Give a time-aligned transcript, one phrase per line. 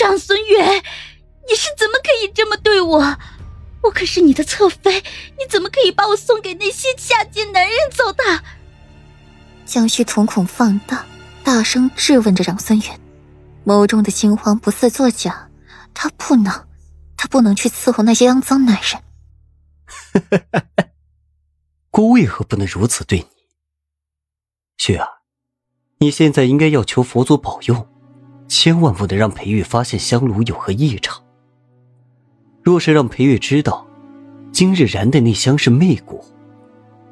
[0.00, 0.82] 长孙远，
[1.46, 3.18] 你是怎么可以这么对我？
[3.82, 5.02] 我可是你的侧妃，
[5.38, 8.40] 你怎么可以把我送给那些下贱男人糟蹋？
[9.66, 11.04] 江旭瞳孔放大，
[11.44, 12.98] 大声质问着长孙远，
[13.66, 15.50] 眸中的惊慌不似作假。
[15.92, 16.66] 他不能，
[17.14, 19.02] 他不能去伺候那些肮脏男人。
[21.90, 23.26] 姑为何不能如此对你？
[24.78, 25.06] 雪儿，
[25.98, 27.86] 你现在应该要求佛祖保佑，
[28.50, 31.22] 千万不能让裴玉发现香炉有何异常。
[32.62, 33.86] 若是让裴玉知道，
[34.50, 36.24] 今日燃的那香是媚骨，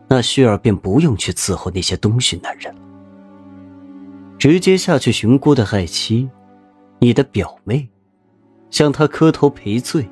[0.09, 2.81] 那旭儿便不用去伺候那些东巡男人了，
[4.37, 6.29] 直接下去寻姑的爱妻，
[6.99, 7.89] 你的表妹，
[8.69, 10.11] 向她磕头赔罪。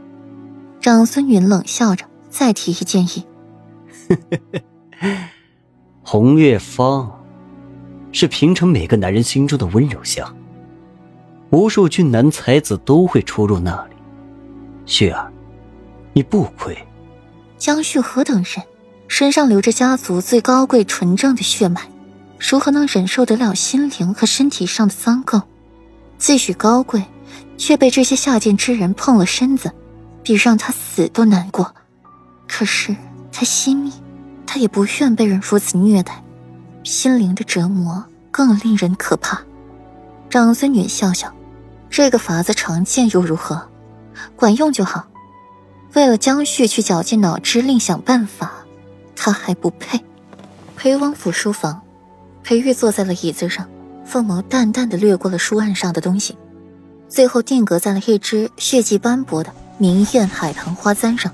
[0.81, 3.27] 长孙云冷笑着，再提一建议：
[6.05, 7.21] 红月芳，
[8.13, 10.33] 是平城每个男人心中的温柔乡，
[11.57, 13.97] 无数俊男才子都会出入那里。
[14.85, 15.33] 雪儿，
[16.13, 16.77] 你不亏。
[17.57, 18.63] 江旭何等人，
[19.09, 21.81] 身上流着家族最高贵纯正的血脉，
[22.39, 25.45] 如何能忍受得了心灵和身体上的脏垢？
[26.19, 27.03] 自诩高贵，
[27.57, 29.73] 却被这些下贱之人碰了身子，
[30.23, 31.75] 比让他死都难过。
[32.47, 32.95] 可是
[33.33, 33.91] 他惜命，
[34.47, 36.23] 他也不愿被人如此虐待，
[36.85, 39.41] 心灵的折磨更令人可怕。
[40.29, 41.33] 长孙女笑笑，
[41.97, 43.71] 这个法子常见又如何？
[44.37, 45.09] 管用就好。
[45.95, 48.53] 为了江旭去绞尽脑汁另想办法，
[49.17, 50.05] 他还不配。
[50.77, 51.81] 裴王府书房，
[52.43, 53.67] 裴玉坐在了椅子上，
[54.05, 56.37] 凤眸淡淡的掠过了书案上的东西，
[57.09, 61.33] 最后定格在了一只血迹斑驳的明艳海棠花簪上，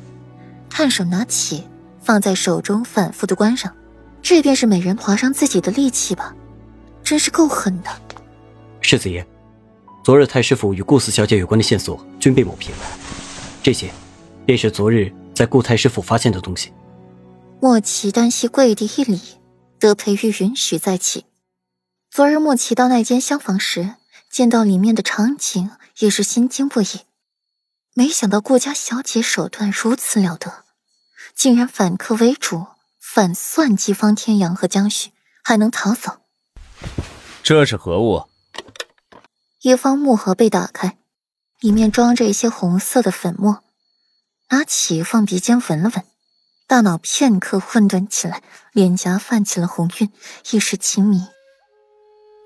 [0.71, 1.67] 探手拿起，
[2.01, 3.73] 放在手中反复的观赏。
[4.23, 6.33] 这便是美人划伤自己的利器吧？
[7.03, 7.91] 真是够狠的。
[8.81, 9.27] 世子爷。
[10.05, 12.75] 昨日太师府与顾四小姐有关的线索均被抹平，
[13.63, 13.89] 这些
[14.45, 16.73] 便是昨日在顾太师府发现的东西。
[17.61, 19.21] 莫奇单膝跪地一礼，
[19.79, 21.25] 得裴玉允许再起。
[22.11, 23.95] 昨日莫奇到那间厢房时，
[24.29, 25.71] 见到里面的场景，
[26.01, 26.87] 也是心惊不已。
[27.95, 30.65] 没想到顾家小姐手段如此了得，
[31.37, 32.67] 竟然反客为主，
[32.99, 35.13] 反算计方天阳和江旭，
[35.45, 36.23] 还能逃走。
[37.45, 38.25] 这是何物？
[39.63, 40.99] 一方木盒被打开，
[41.61, 43.63] 里面装着一些红色的粉末。
[44.51, 46.05] 拿起放鼻尖闻了闻，
[46.67, 48.43] 大脑片刻混沌起来，
[48.73, 50.11] 脸颊泛起了红晕，
[50.51, 51.29] 一时情迷。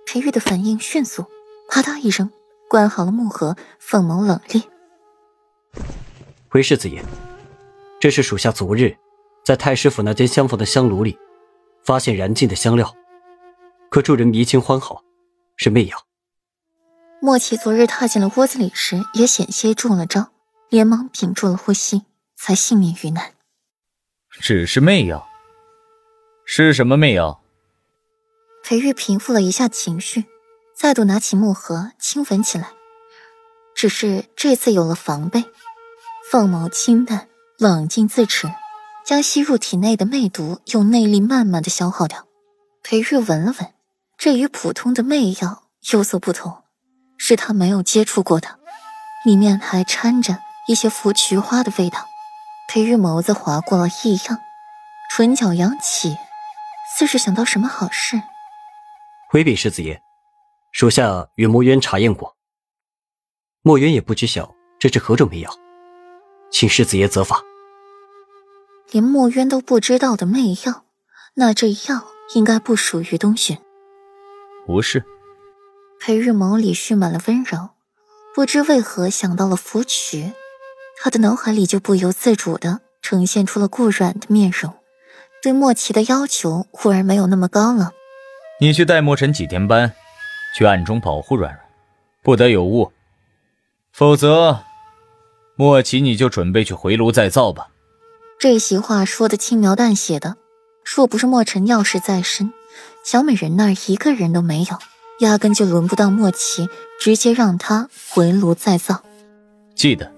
[0.04, 1.24] 裴玉的反应迅速，
[1.70, 2.30] 啪嗒一声
[2.68, 4.62] 关好了木盒，凤眸冷冽
[6.50, 7.02] ：“回世子爷，
[7.98, 8.94] 这是属下昨日
[9.42, 11.18] 在太师府那间厢房的香炉里
[11.82, 12.94] 发现燃尽的香料，
[13.88, 15.02] 可助人迷情欢好，
[15.56, 15.96] 是媚药。”
[17.26, 20.30] 莫奇昨日踏进了窝子里时，也险些中了招，
[20.68, 22.04] 连忙屏住了呼吸，
[22.36, 23.34] 才幸免于难。
[24.30, 25.26] 只是媚药，
[26.44, 27.42] 是什么媚药？
[28.62, 30.26] 裴玉平复了一下情绪，
[30.72, 32.70] 再度拿起木盒轻吻起来，
[33.74, 35.42] 只是这次有了防备，
[36.30, 37.28] 凤眸清淡，
[37.58, 38.48] 冷静自持，
[39.04, 42.28] 将吸入体内的媚毒用内力慢慢的消耗掉。
[42.84, 43.74] 裴玉闻了闻，
[44.16, 46.62] 这与普通的媚药有所不同。
[47.18, 48.58] 是他没有接触过的，
[49.24, 50.38] 里面还掺着
[50.68, 52.06] 一些芙蕖花的味道。
[52.68, 54.38] 裴玉眸子划过了异样，
[55.10, 56.16] 唇角扬起，
[56.96, 58.20] 似是想到什么好事。
[59.30, 60.00] 回禀世子爷，
[60.72, 62.36] 属下与墨渊查验过，
[63.62, 65.50] 墨渊也不知晓这是何种媚药，
[66.50, 67.40] 请世子爷责罚。
[68.90, 70.84] 连墨渊都不知道的媚药，
[71.34, 72.04] 那这药
[72.34, 73.56] 应该不属于东巡。
[74.68, 75.04] 无事。
[76.00, 77.70] 裴日眸里蓄满了温柔，
[78.34, 80.32] 不知为何想到了芙蕖，
[81.02, 84.74] 他的脑海里就不由自主的呈现出了顾软的面容，
[85.42, 87.92] 对莫奇的要求忽然没有那么高了。
[88.60, 89.92] 你去带墨尘几天班，
[90.56, 91.64] 去暗中保护软软，
[92.22, 92.92] 不得有误，
[93.92, 94.60] 否则，
[95.56, 97.68] 莫奇你就准备去回炉再造吧。
[98.38, 100.36] 这席话说的轻描淡写的，
[100.84, 102.52] 若不是墨尘要事在身，
[103.04, 104.78] 小美人那儿一个人都没有。
[105.20, 106.68] 压根就轮不到莫奇，
[107.00, 109.02] 直接让他回炉再造。
[109.74, 110.12] 记得，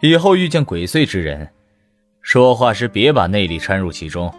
[0.00, 1.48] 以后遇见鬼祟之人，
[2.20, 4.32] 说话时别把内力掺入其中。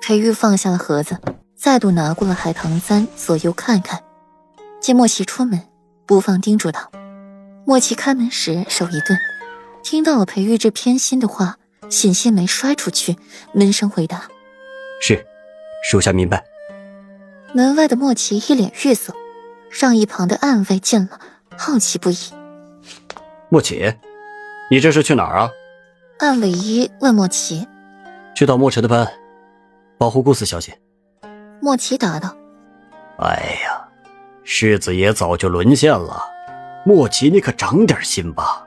[0.00, 1.18] 裴玉放下了盒子，
[1.56, 4.00] 再度拿过了海棠簪，左右看看。
[4.80, 5.60] 见莫奇出门，
[6.06, 6.92] 不妨叮嘱道
[7.66, 9.18] ：“莫奇开门时手一顿，
[9.82, 11.58] 听到了裴玉这偏心的话，
[11.90, 13.16] 险些没摔出去，
[13.52, 14.28] 闷声回答
[15.02, 15.26] ：‘是，
[15.82, 16.44] 属下明白。’
[17.56, 19.14] 门外的莫奇一脸郁色，
[19.70, 21.18] 让一旁的暗卫见了，
[21.56, 22.16] 好奇不已。
[23.48, 23.94] 莫奇，
[24.70, 25.50] 你这是去哪儿啊？
[26.18, 27.66] 暗卫一问莫奇。
[28.34, 29.10] 去到莫尘的班，
[29.96, 30.78] 保护顾四小姐。
[31.62, 32.36] 莫奇答道。
[33.20, 33.88] 哎呀，
[34.44, 36.22] 世子爷早就沦陷了，
[36.84, 38.65] 莫奇你可长点心吧。